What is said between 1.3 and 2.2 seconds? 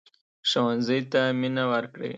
مينه ورکړئ